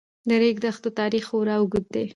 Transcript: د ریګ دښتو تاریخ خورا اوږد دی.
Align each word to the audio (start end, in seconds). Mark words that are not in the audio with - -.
د 0.27 0.31
ریګ 0.41 0.57
دښتو 0.65 0.89
تاریخ 0.99 1.23
خورا 1.29 1.55
اوږد 1.59 1.85
دی. 1.93 2.05